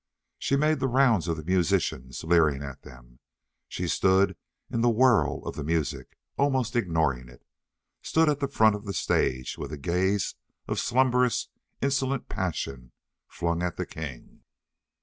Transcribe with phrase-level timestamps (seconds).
[0.39, 3.19] She made the rounds of the musicians, leering at them.
[3.67, 4.35] She stood
[4.71, 7.43] in the whirl of the music, almost ignoring it,
[8.01, 10.33] stood at the front of the stage with a gaze
[10.67, 11.49] of slumberous,
[11.83, 12.93] insolent passion
[13.27, 14.41] flung at the king.